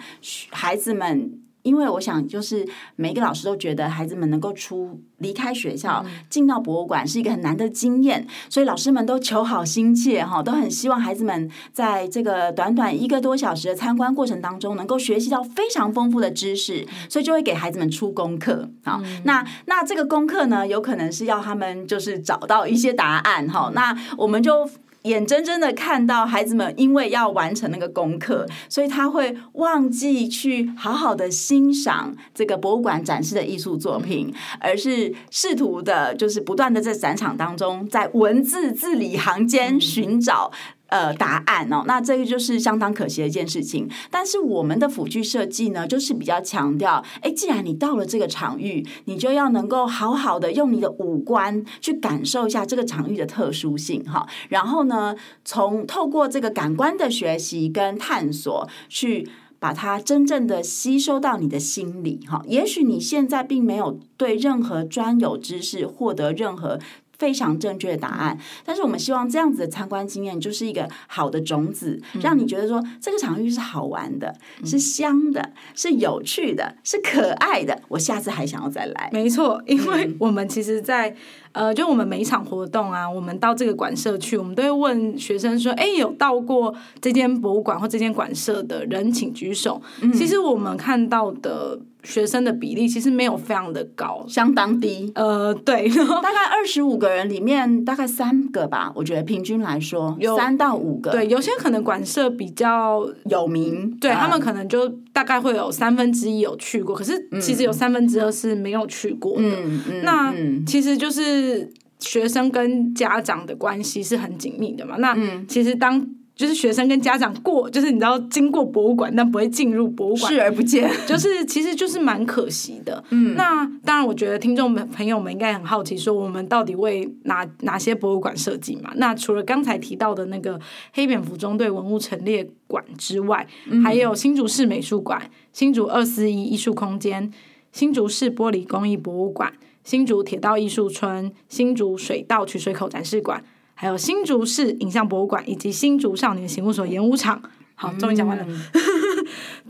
[0.49, 1.42] 孩子们。
[1.63, 19.01] 因为我想，就是每一个老师都觉得孩子们能够出离开学校进到博物馆是一个很难的经验，所以老师们都求好心切哈，都很希望孩子们在这个短短一个多小时的参观过程当中，能够学习到非常丰富的知识，所以就会给孩子们出功课啊。
[19.23, 23.71] 那那这个功课呢，有可能是要他们就是找到一些答案哈。
[23.73, 24.69] 那我们就。
[25.03, 40.51] 眼睁睁的看到孩子们因为要完成那个功课，所以他会忘记去好好的欣赏这个博物馆展示的艺术作品，而是试图的，就是不断的在展场当中，在文字字里行间寻找。
[40.93, 43.89] 呃，答案哦，那这个就是相当可惜的一件事情。
[44.11, 54.27] 但是我们的辅具设计呢，就是比较强调，哎，既然你到了这个场域，你就要能够好好的用你的五官去感受一下这个场域的特殊性哈。
[54.49, 59.27] 然后呢，从透过这个感官的学习跟探索，去
[59.57, 62.43] 把它真正的吸收到你的心里哈。
[62.45, 66.77] 也许你现在并没有对任何专有知识获得任何。
[67.23, 79.09] 非常正确的答案，但是我们希望这样子的参观经验就是一个好的种子，让你觉得说这个场域是好玩的，是香的，是有趣的，是可爱的，我下次还想要再来。
[79.13, 81.15] 没错，因为我们其实在，在
[81.53, 89.81] 呃，就我们每一场活动啊，我们到这个馆舍去，我们都会问学生说：“哎，有到过这间博物馆或这间馆舍的人，请举手。”
[90.13, 91.79] 其实我们看到的。
[92.03, 95.11] 学生的比例其实没有非常的高，相当低。
[95.15, 95.87] 呃，对，
[96.21, 101.11] 大概二十五个人里面大概三个吧，我觉得平均来说有三到五个。
[101.11, 109.47] 对，有些可能馆舍比较有名，对、嗯、他们可能就大概会有三分之一有去过，可是其实有三分之二是没有去过的。
[109.47, 110.33] 嗯嗯、那
[110.65, 114.97] 其实就是学生跟家长的关系是很紧密的嘛。
[114.97, 123.03] 那其实当就是学生跟家长过，就是你知道经过博物馆，但不会进入博物馆，视而不见，就是其实就是蛮可惜的。
[123.11, 128.91] 嗯，那当然，我觉得听众们朋友们应该很好奇，说我们到底为哪哪些博物馆设计嘛？
[128.95, 130.59] 那除了刚才提到的那个
[130.93, 137.31] 黑蝙蝠中队文物陈列馆之外，嗯、还有新竹市美术馆、新竹二四一艺术空间、
[137.71, 143.43] 新竹市玻璃工艺博物馆、新竹铁道艺术村、新竹水道取水口展示馆。
[143.73, 147.41] 还有新竹市影像博物馆以及新竹少年刑务所演武场，
[147.75, 148.45] 好，终于讲完了。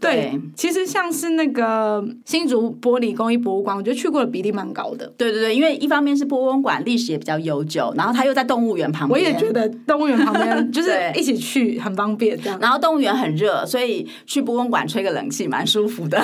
[0.04, 5.12] 对，对其实像是那个新竹玻璃工艺博物馆，我觉得去过的比例蛮高的。
[5.18, 12.60] 对对对，因为一方面是博物馆历史也比较悠久，然后它又在动物园旁边，我也觉得动物园旁边 就是一起去很方便这样。
[12.60, 16.22] 然后动物园很热，所以去博物馆吹个冷气蛮舒服的。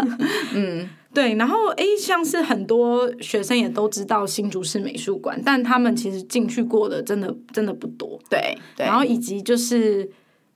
[0.54, 0.88] 嗯。
[1.14, 8.18] 对，然后诶，像是很多学生也都知道新竹市美术馆，但他们其实进去过的真的真的不多。
[8.30, 10.08] 对，对，然后以及就是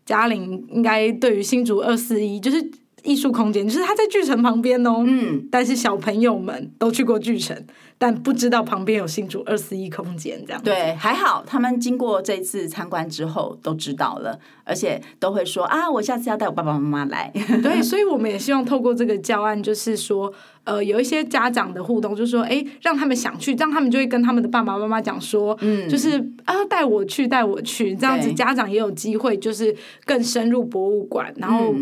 [0.07, 2.71] 嘉玲应该对于新竹二四一就是
[3.03, 5.05] 艺术空间，就是他在巨城旁边哦。
[5.07, 7.55] 嗯，但是小朋友们都去过巨城，
[7.99, 10.63] 但不知道旁边有新竹二四一空间这样。
[10.63, 17.33] 对，还好他们经过这次参观之后都知道了，而且都会说啊，我下次要带我爸爸妈妈来。
[17.63, 20.33] 对，所以我们也希望透过这个教案，就是说，
[20.65, 31.75] 呃，有一些家长的互动，就是说，哎，让他们想去，这样他们就会跟他们的爸爸妈妈讲说，嗯，就是啊，带我去，带我去，这样子家长也有机会，就是更深入博物馆，然后。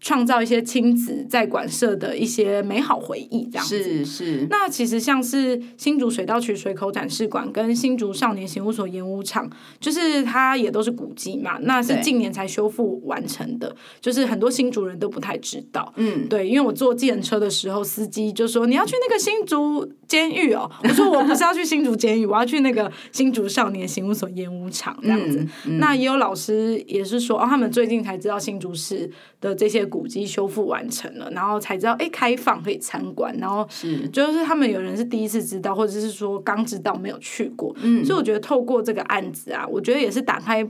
[0.00, 4.46] 创造一些亲子在馆舍的一些美好回忆，这样子是是。
[4.48, 15.92] 那其实像是新竹水道渠水口展示馆跟新竹少年刑务所演武场，就是它也都是古迹嘛，那是近年才修复完成的，就是很多新竹人都不太知道。
[15.96, 25.38] 嗯，对，因为我坐计程车的时候，司机就说你要去那个新竹监狱哦，我说我不是要去新竹监狱，我要去那个新竹少年刑务所演武场这样子。
[25.38, 29.87] 嗯嗯、那也有老师也是说，哦，他们最近才知道新竹市的这些。
[29.88, 40.64] 古迹修复完成了，然后才知道哎，开放可以参观，然后是就是他们有人是第一次知道，或者是说刚知道没有去过，嗯，所以我觉得透过这个案子啊，我觉得也是打开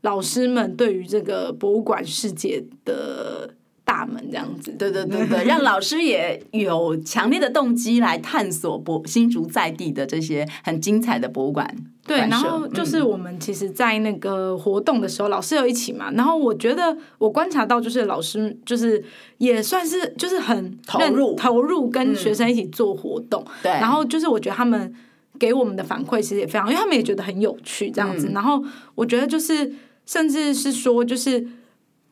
[0.00, 3.54] 老师们对于这个博物馆世界的
[3.84, 11.76] 大门，这样子，对对对对，让老师也有强烈的动机来探索博新竹在地的这些很精彩的博物馆。
[12.06, 16.10] 对，然后就是我们其实，在那个活动的时候，嗯、老师有一起嘛。
[16.12, 19.02] 然后我觉得我观察到，就是老师就是
[19.38, 23.44] 也算是就是很投入投入跟学生一起做活动。
[23.62, 24.92] 对、嗯，然后就是我觉得他们
[25.38, 28.28] 给我们的反馈其实也非常，因为他们也觉得很有趣这样子。
[28.28, 28.62] 嗯、然后
[28.94, 29.72] 我觉得就是
[30.04, 31.46] 甚至是说就是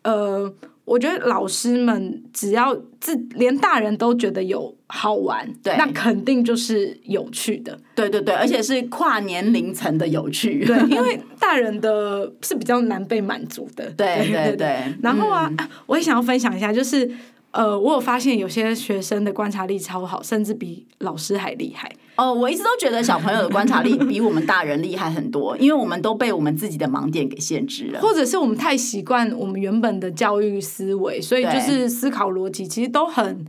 [0.05, 0.53] 呃。
[0.91, 7.79] 我觉得老师们只要自连大人都觉得有好玩，对，那肯定就是有趣的。
[7.95, 10.65] 对对对，而且是跨年龄层的有趣。
[10.65, 13.89] 对， 因为大人的是比较难被满足的。
[13.93, 14.83] 对对对。
[15.01, 17.09] 然后啊，嗯、我也想要分享一下，就是
[17.53, 21.91] 呃，我有发现有些学生的观察力超好，甚至比老师还厉害。
[22.17, 33.45] 哦，我一直都觉得小朋友的观察力比我们大人厉害很多，因为我们都被我们自己的盲点给限制了，或者是我们太习惯我们原本的教育思维，所以就是思考逻辑其实都很。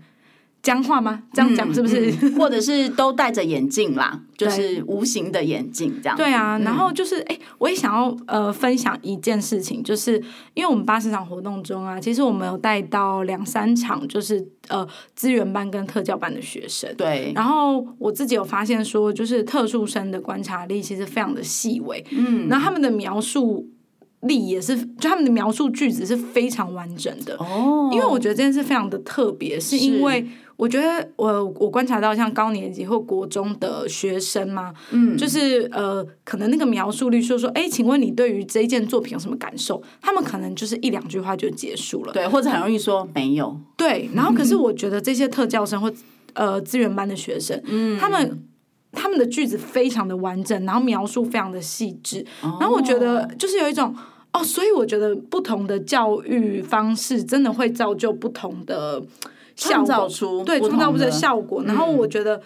[0.63, 1.23] 僵化吗？
[1.33, 2.13] 这样讲是不是？
[2.21, 6.15] 嗯、 或者是都戴着眼镜啦，就是无形的眼镜这样。
[6.15, 10.21] 对啊，然后就是哎、欸，我也想要呃分享一件事情，就是
[10.53, 16.93] 因为我们八十场活动中啊，其实我们有带到两三场，就是呃资源班跟特教班的学生。
[16.95, 17.31] 对。
[17.33, 22.05] 然后我自己有发现说，就是特殊生的观察力其实非常的细微。
[22.11, 22.47] 嗯。
[22.47, 23.67] 然后他们的描述
[24.21, 27.35] 力也是，就他们的描述句子是非常完整的。
[27.37, 27.89] 哦。
[27.91, 30.23] 因为我觉得这件事非常的特别，是因为。
[30.61, 39.81] 我觉得我我观察到像高年级或国中的学生嘛，嗯，就是呃，可能那个描述率说说，哎，请问你对于这一件作品有什么感受？
[39.99, 44.07] 他们可能就是一两句话就结束了，对，或者很容易说没有，对。
[44.13, 45.91] 然后可是 我觉得这些特教生或
[46.33, 48.43] 呃资源班的学生，嗯，他们
[48.91, 53.95] 他们的句子非常的完整，然后描述非常的细致，然后我觉得就是有一种
[54.31, 59.01] 哦，所以我觉得不同的教育方式真的会造就不同的。
[59.69, 62.41] 创造出对创造出的效果，然后我觉得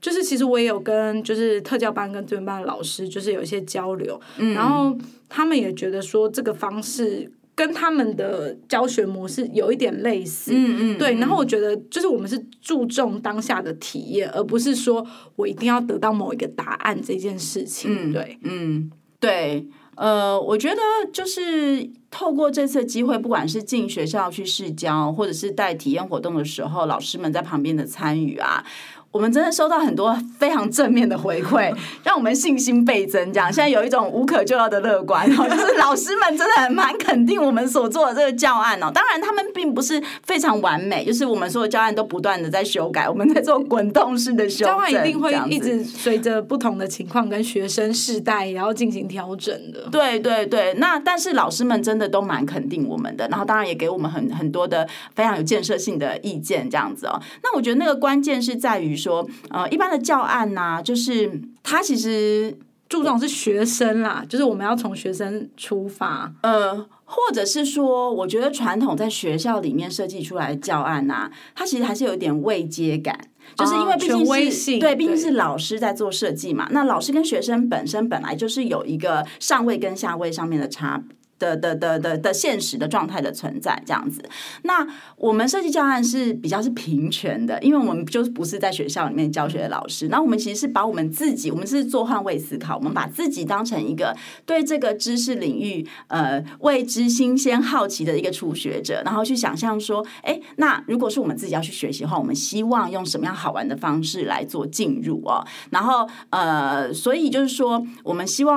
[0.00, 4.96] 就是其实我也有跟就是特教班跟资源班的老师就是有一些交流，嗯、然后
[5.28, 19.66] 他们也觉得说这个方式跟他们的教学模式有一点类似，嗯嗯，对，然后我觉得就是我们是注重当下的体验，而不是说我一定要得到某一个答案这件事情，对，嗯，对。
[19.96, 20.80] 呃，我觉得
[21.12, 28.64] 就是透过这次机会，不管是进学校去试教，或者是带体验活动的时候，老师们在旁边的参与啊。
[29.14, 31.72] 我们真的收到很多非常正面的回馈，
[32.02, 33.32] 让我们信心倍增。
[33.32, 38.90] 这样，现在有一种无可救药的乐观， 就是老师们真的很蛮肯定我们所做的这个教案哦。
[38.92, 44.72] 当然，他们并不是非常完美，就是我们所有教案都不断的在修改，我们在做滚动式的修改。
[44.72, 49.88] 教案一定会一直随着不同的情况跟学生世代然后进行调整的。
[49.92, 57.22] 对对对，那但是老师们真的都蛮肯定我们的，然后当然也给我们很很多的非常有建设性的意见，这样子哦。
[57.44, 58.98] 那我觉得那个关键是在于。
[59.04, 62.56] 说呃，一般的教案呐、啊，就是他其实
[62.88, 73.18] 注重是学生啦，就是我们要从学生出发，呃，或者是说，我觉得传统在学校里面设计出来的教案呐、啊，它其实还是有一点未接感，
[73.56, 81.02] 就是因为毕竟是、对，毕竟是老师在做设计嘛，那老师跟学生本身本来就是有一个上位跟下位上面的差。
[81.44, 84.22] 的的的的的现实的状态的存在这样子。
[84.62, 84.86] 那
[85.16, 94.16] 我们设计教案是比较是平权的，因为我们就不是在学校里面教学的老师，那我们其实是把我们自己，我们是做换位思考，我们把自己当成一个
[94.46, 105.44] 对这个知识领域呃未知、新鲜、好奇的一个初学者，然后去想象说，哎，那如果是我们自己要去学习的话，我们希望用什么样好玩的方式来做进入哦？
[105.70, 108.54] 然后呃，所以就是说，我们希望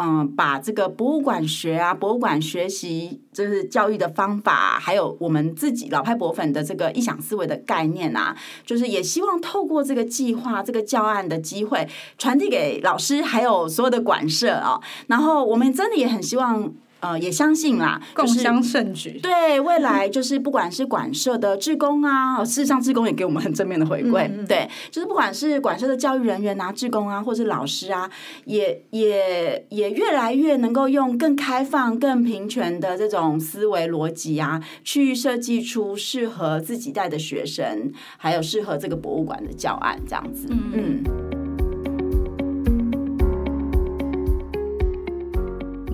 [0.00, 16.74] 嗯、把这个博物馆学啊，博物馆学习就是教育的方法，还有我们自己老派博粉的这个异想思维的概念啊，就是也希望透过这个计划、这个教案的机会，传递给老师还有所有的管社啊、然后我们真的也很希望。
[17.00, 19.20] 呃，也相信啦，共襄盛举。
[19.22, 24.26] 对，未来就是不管是馆社的志工啊，事实上志工也给我们很正面的回馈。
[24.26, 28.10] 嗯嗯对，就是不管是管社的教育人员啊、志工啊，或是老师啊，
[28.46, 40.48] 也也也越来越能够用更开放、更平权的这种思维逻辑啊，去设计出适合自己带的学生，还有适合这个博物馆的教案，这样子。
[40.50, 40.72] 嗯。
[40.74, 41.37] 嗯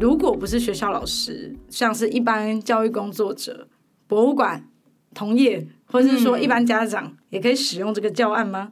[0.05, 3.67] 如果不是学校老师，像是一般教育工作者、
[4.07, 4.69] 博物馆
[5.15, 8.71] 同业，或者是说一般家长，也可以使用这个教案吗？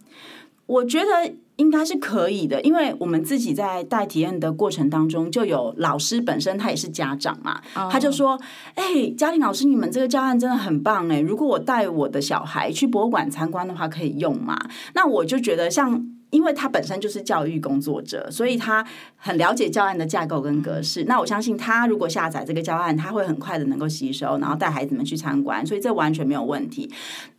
[0.67, 8.39] 我觉得应该是可以的，因为我们自己在带体验的过程当中，就有老师本身他也是家长嘛，他就说
[8.77, 11.19] ：“哎，嘉玲老师，你们这个教案真的很棒哎！
[11.19, 14.59] 如果我带我的小孩去博物馆参观的话，可以用吗？”
[14.95, 16.12] 那我就觉得像。
[16.33, 18.85] 因为他本身就是教育工作者，所以他
[19.17, 21.05] 很了解教案的架构跟格式。
[21.05, 26.91] 那我相信他如果下载这个教案，他会很快的能够吸收，然后带孩子们去参观，所以这完全没有问题。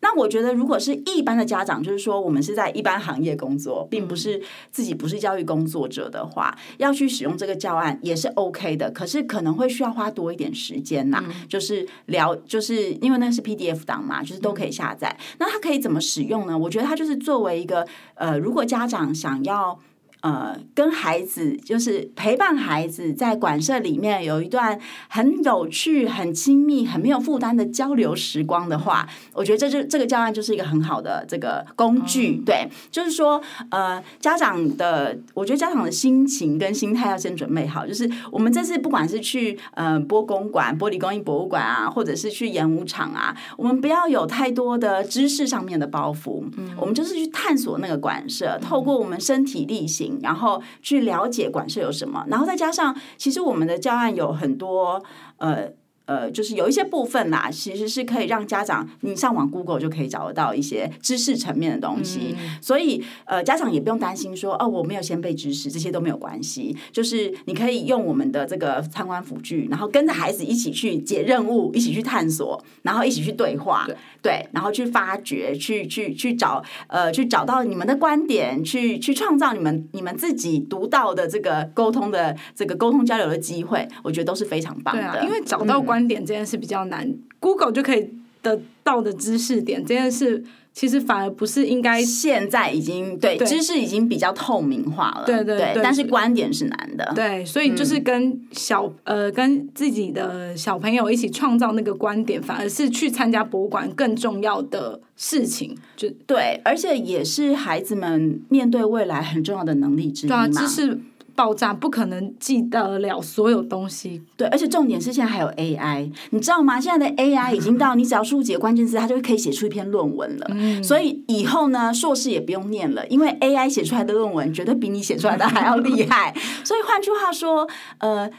[0.02, 4.40] 那我觉得，如果是一般的家长，就是说我们是在一般行业工作，并不是
[4.72, 8.92] 自己不是教育工作者的话，要去使用这个教案也是 OK 的。
[8.92, 15.18] 可是可能会需要花多一点时间呐，就是聊，就是因为那是 PDF 档嘛，就是都可以下载。
[15.40, 16.56] 那它可以怎么使用呢？
[16.56, 19.80] 我觉得它就是作为一个呃，如果家家长想要。
[20.24, 32.38] 呃，跟孩子就是陪伴孩子在馆舍里面有一段很有趣、很亲密、很没有负担的交流时光的话，我觉得这就这个教案就是一个很好的这个工具。
[32.40, 37.86] 嗯、对，就是说，呃，家长的，我觉得家长的心情跟心态要先准备好。
[37.86, 46.46] 就是我们这次不管是去呃波公馆、玻璃工艺博物馆啊，或者是去演武场啊，我们不要有太多的知识上面的包袱。
[46.56, 50.13] 嗯，我们就是去探索那个馆舍，透过我们身体力行。
[50.22, 55.04] 然后去了解馆舍有什么，然后再加上，其实我们的教案有很多
[55.38, 55.72] 呃。
[56.06, 66.76] 呃，就是有一些部分啦，其实是可以让家长你上网 Google 就可以找得到一些知识层面的东西，嗯、所以呃，家长也不用担心说哦，我没有先备知识，这些都没有关系。
[66.92, 85.93] 就是你可以用我们的这个参观辅具，然后跟着孩子一起去解任务，一起去探索，然后一起去对话，对，对，然后去发掘，去去去找呃，去找到你们的观点，去去创造你们你们自己独到的这个沟通的这个沟通交流的机会，我觉得都是非常棒的，啊、因为找到观。
[85.94, 87.08] 观点这件事比较难
[87.40, 88.10] ，Google 就可以
[88.42, 92.02] 得到的知识点这件事，其实反而不是应该。
[92.04, 111.00] 现在已经对，对知识已经比较透明化了，对对对，对，但是观点是难的，对，所以就是跟小、嗯、呃跟自己的小朋友一起创造那个观点，反而是去参加博物馆更重要的事情，就对，而且也是孩子们面对未来很重要的能力之一嘛，知识。
[111.36, 116.80] 爆炸不可能记得了所有东西，对，而且重点是现在还有 AI，你知道吗？
[116.80, 120.48] 现在的 AI 已经到你只要输入几个关键字，它就可以写出一篇论文了。
[120.52, 126.34] 嗯，所以以后呢，硕士也不用念了，因为 AI 写出来的论文绝对比你写出来的还要厉害。
[126.64, 127.68] 所以换句话说，
[127.98, 128.30] 呃。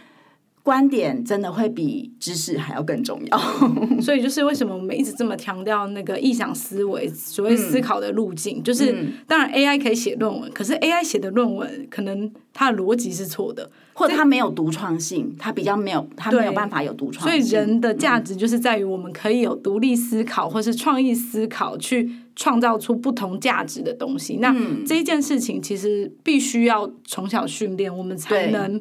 [0.65, 3.39] 观点真的会比知识还要更重要，
[4.01, 8.97] 所以就是为什么我们一直这么强调那个异想思维，所谓思考的路径，嗯、就是
[9.27, 17.43] 当然 AI 可以写论文，可是 AI 写的论文可能它的逻辑是错的，或者它没有独创性，它比较没有，它没有办法有独创性。
[17.43, 24.39] 所以人的价值就是在于我们可以有独立思考，或是创意思考，去创造出不同价值的东西。
[24.41, 24.57] 那
[24.87, 28.81] 这一件事情其实必须要从小训练，我们才能。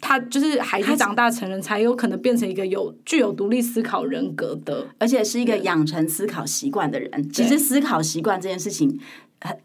[0.00, 7.30] 他就是孩子长大成人，才有可能变成一个有具有独立思考人格的，而且是一个养成思考习惯的人。
[7.30, 9.00] 其实思考习惯这件事情，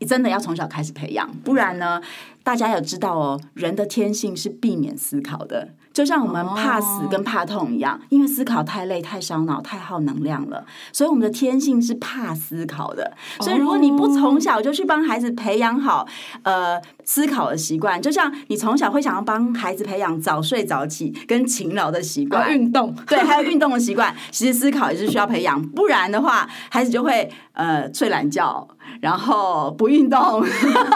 [0.07, 2.01] 真的要从小开始培养，不然呢，
[2.43, 5.69] 大家有知道哦，人的天性是避免思考的。
[5.93, 13.15] 就像我们怕死跟怕痛一样，因为思考太累、太烧脑、太耗能量了，所以我们的天性是怕思考的。
[13.41, 16.07] 所以如果你不从小就去帮孩子培养好
[16.41, 28.67] 呃思考的习惯，就像你从小会想要帮孩子培养早睡早起跟勤劳的习惯、运动，对，还有运动的习惯， 其实思考也是需要培养，不然的话，孩子就会呃睡懒觉，
[28.99, 30.43] 然后不运动，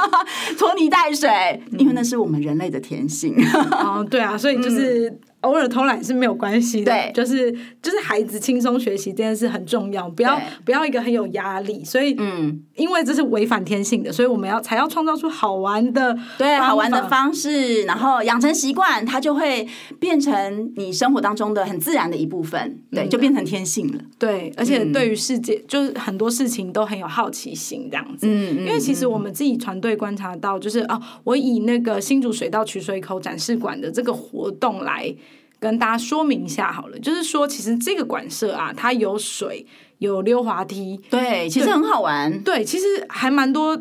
[0.58, 3.36] 拖泥带水，因为那是我们人类的天性。
[3.84, 4.87] 哦，对啊，所以就是。
[4.88, 7.50] 是偶尔偷懒是没有关系的，对，就是
[7.82, 19.66] 就是孩子轻松学习这件事很重要，不要不要一个很有压力，所以嗯，因为这是违反天性的，所以我们要才要创造出好玩的，对，好玩的方式，然后养成习惯，它就会
[20.02, 35.16] 变成你生活当中的很自然的一部分，对，嗯、就变成天性了，对，而且对于世界、嗯、就是很多事情都很有好奇心这样子，嗯，因为其实我们自己团队观察到，就是哦，我以那个新竹水道取水口展示馆的这个活动来。
[35.60, 39.66] 跟大家说明一下好了，就是说，其实这个馆舍啊，它有水，
[40.00, 42.42] 有溜滑梯，对，其实很好玩。
[42.44, 43.80] 对，其实还蛮多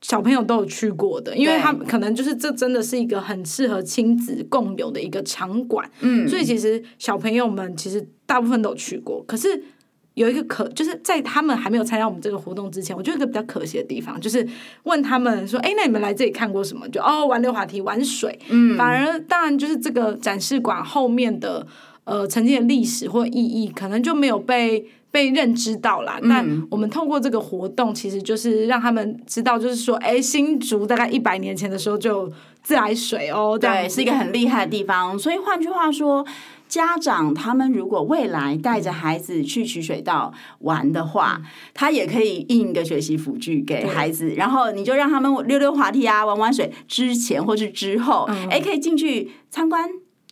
[0.00, 5.90] 小朋友都有去过的，因为他可能就是这真的是一个很适合亲子共有的一个场馆。
[6.00, 9.62] 嗯，所以其实小朋友们其实大部分都有去过，可是。
[10.14, 14.46] 有一个可就是在他们还没有参加我们这个活动之前，我觉得一个比较可惜的地方，就是
[14.84, 18.38] 问他们说：“哎，那你们来这里看过什么？”就哦，玩溜滑梯、玩水。
[18.48, 21.66] 嗯，反而当然就是这个展示馆后面的
[22.04, 26.20] 呃曾经的历史或意义，可能就没有被被认知到啦。
[26.22, 35.18] 那、嗯、我们透过这个活动，其实就是让他们知道，就是说，哎，新竹大概一百年前的时候就有自来水哦，对，是一个很厉害的地方。
[35.18, 36.24] 所以换句话说。
[36.74, 49.88] 家长他们如果未来带着孩子去取水道玩的话，嗯、他也可以印一个学习辅具给孩子，然后你就让他们溜溜滑梯啊，玩玩水之前或是之后，哎、嗯，可以进去参观，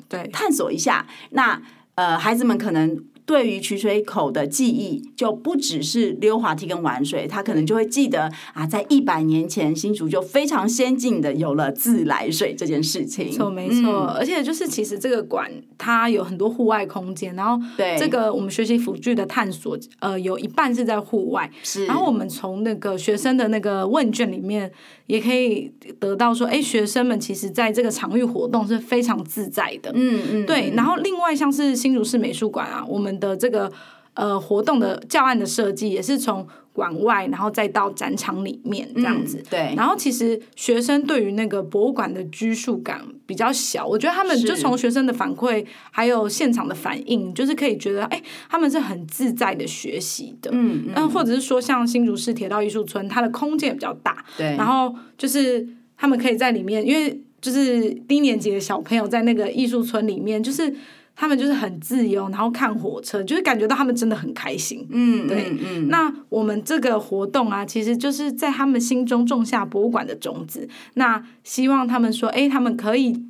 [0.09, 1.07] 对，探索一下。
[1.31, 1.63] 那
[1.95, 3.05] 呃，孩子们可能。
[3.33, 13.25] 对于取水口的记忆，就不只是溜滑梯跟玩水，他可能就会记得啊，在一百年前，新竹就非常先进的有了自来水这件事情。
[13.25, 13.91] 没错，没错。
[13.91, 21.51] 嗯、而且就是其实这个馆它有很多户外空间，然后对这个我们学习辅具的探索，呃，有一半是在户外。
[21.63, 21.87] 是。
[21.87, 24.71] 然后我们从那个学生的那个问卷里面，
[25.07, 29.91] 也可以得到说，哎，学生们其实在这个场域活动是非常自在的。
[29.95, 30.47] 嗯嗯。
[30.47, 30.73] 对。
[30.77, 33.71] 然后另外像是新竹市美术馆啊，我们的这个
[34.15, 39.39] 呃活动的教案的设计也是从馆外，然后再到展场里面这样子。
[39.39, 39.75] 嗯、对。
[39.77, 50.51] 然后其实学生对于那个博物馆的拘束感比较小，我觉得他们就从学生的反馈还有现场的反应，就是可以觉得，哎，他们是很自在的学习的。
[50.55, 51.11] 嗯嗯。
[51.11, 54.25] 或者是说，像新竹市铁道艺术村，它的空间也比较大。
[54.39, 54.57] 对。
[54.57, 55.67] 然后就是
[55.99, 60.75] 他们可以在里面，因为就是低年级的小朋友在那个艺术村里面，就是。
[61.15, 64.87] 他们就是很自由，然后看火车，就是感觉到他们真的很开心。
[64.91, 65.51] 嗯，对。
[65.51, 70.69] 嗯，嗯，那我们这个活动啊，其实就是在他们心中种下博物馆的种子。
[70.95, 73.23] 那希望他们说，哎，他们可以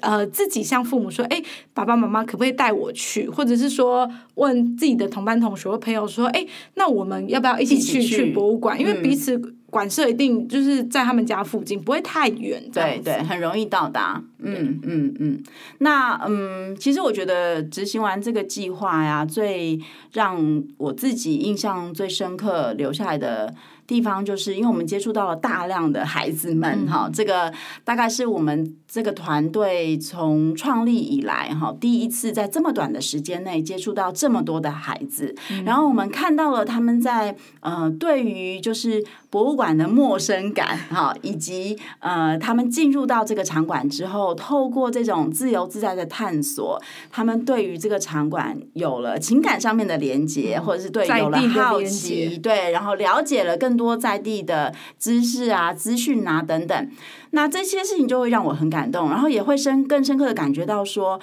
[0.00, 1.42] 呃自己向父母说，哎，
[1.74, 3.28] 爸爸妈妈可不可以带我去？
[3.28, 8.80] 或者是说问自己的同班同学或朋友说，哎，那我们要不要一起去去博物馆？
[8.80, 9.56] 因为彼此。
[9.72, 14.22] 馆舍一定就是在他们家附近，不会太远，对对，很容易到达。
[14.38, 15.42] 嗯嗯嗯。
[15.78, 19.80] 那嗯，其实我觉得执行完这个计划呀，最
[20.12, 23.54] 让我自己印象最深刻留下来的
[23.86, 27.50] 地方，就是因为我们接触到了大量的孩子们哈、嗯，这个
[27.82, 39.02] 大概是我们这个团队从创立以来哈，第一次在这么短的时间内接触到这么多的孩子，嗯、然后我们看到了他们在呃，对于就是
[39.32, 46.80] 博物馆的陌生感哈，以及呃，他们进入到这个场馆之后，透过这种自由自在的探索，
[47.10, 53.72] 他们对于这个场馆有了情感上面的连接，或者是对有了好奇，对，然后了解了更。
[53.72, 56.90] 更多在地的知识啊、资讯啊等等，
[57.30, 61.18] 那这些事情就会让我很感动，然后也会深更深刻的感觉到说，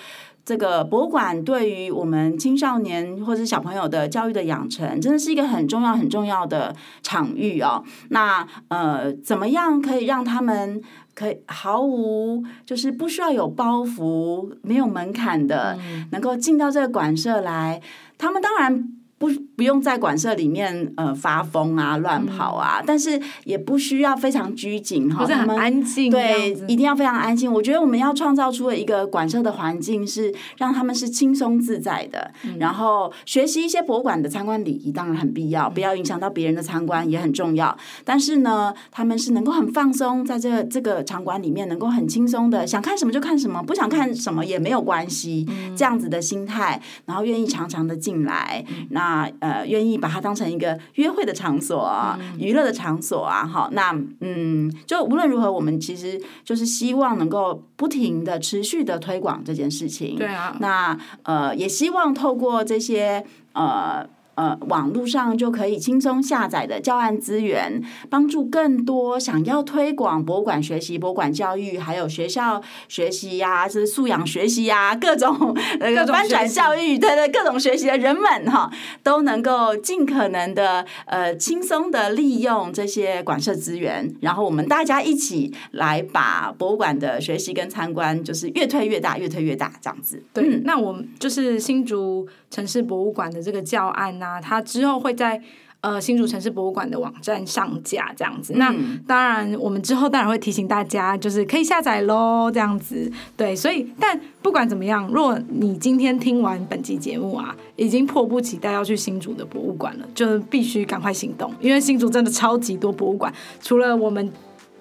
[0.49, 7.83] 这个博物馆对于我们青少年或者小朋友的教育的养成，真的是一个很重要很重要的场域哦。
[8.09, 10.81] 那呃，怎么样可以让他们
[11.13, 15.77] 可以毫无就是不需要有包袱、没有门槛的，
[16.11, 17.79] 能够进到这个馆舍来？
[18.17, 18.95] 他们当然。
[19.19, 27.51] 不不用在馆舍里面呃发疯啊乱跑啊，嗯、但是也不需要非常拘谨哈，很安静，对，一定要非常安静。
[27.51, 37.77] 我觉得我们要创造出的一个馆舍的环境，是让他们是轻松自在的，嗯、然后学习一些博物馆的参观礼仪当然很必要，不要影响到别人的参观也很重要。
[38.05, 49.19] 但是呢，他们是能够很放松，在这个这个场馆里面能够很轻松的想看什么就看什么，不想看什么也没有关系，嗯、这样子的心态，然后愿意常常的进来，嗯、那。
[49.19, 60.15] 啊，呃，愿意把它当成一个约会的场所啊，嗯、娱乐的场所啊，好，那嗯，就无论如何，我们其实就是希望能够不停的、持续的推广这件事情。
[60.15, 64.07] 对啊，那呃，也希望透过这些呃。
[64.39, 78.71] 呃，网络上就可以轻松下载的教案资源，帮助更多想要推广博物馆学习、博物馆教育，还有学校学习呀、是素养学习呀、啊，各种那个翻转教育，对对，各种学习的人们哈，
[79.03, 90.23] 都能够尽可能的呃轻松的利用这些馆舍资源，然后我们大家一起来把博物馆的学习跟参观，就是越推越大，越推越大这样子。
[90.33, 94.39] 对，嗯、那我们就是新竹城市博物馆的这个教案呐、啊。
[94.39, 95.41] 那它之后会在
[95.81, 98.53] 呃新竹城市博物馆的网站上架这样子。
[98.53, 98.75] 嗯、那
[99.07, 103.11] 当然，我们之后当然会提醒大家，就是可以下载喽，这样子。
[103.35, 114.31] 对，所以但不管怎么样，如果你今天听完本期节目啊，已经迫不及待要去新竹的博物馆了，就必须赶快行动，因为新竹真的超级多博物馆，除了我们。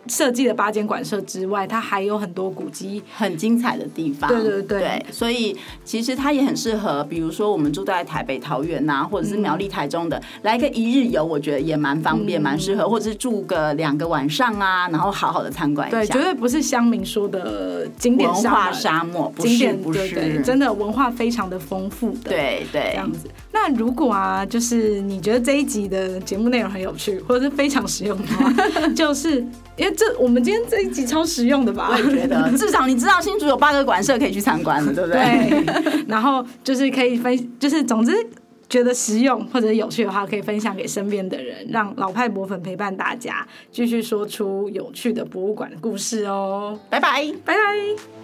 [0.09, 4.29] 设计的八间馆舍之外，它还有很多古迹很精彩的地方。
[4.29, 15.99] 对对对，对，所以其实它也很适合，比如说我们住在台北、桃园呐、啊，或者是苗栗、台中的，嗯、来个一日游，我觉得也蛮方便、蛮适、嗯、合，或者是住个两个晚上啊，然后好好的参观一下。
[15.99, 22.31] 对，绝对不是乡民说的景点文化沙漠，不是不是，真的文化非常的丰富的。
[22.31, 23.29] 对对，这样子。
[23.53, 28.53] 那如果啊，就是你觉得这一集的节目内容很有趣，或者是非常实用的话，
[28.95, 29.41] 就是
[29.77, 30.79] 因为这我们今天这。
[30.79, 31.91] 一集超实用的吧？
[31.93, 35.65] 我也觉得， 至少你知道新竹有八个馆舍可以去参观了，对不对？
[35.65, 36.05] 对。
[36.09, 38.13] 然后就是可以分，就是总之
[38.69, 46.79] 觉得实用或者有趣的话，可以分享给身边的人，让老派博粉陪伴大家，继续说出有趣的博物馆故事哦。
[46.89, 48.18] 拜拜，拜拜。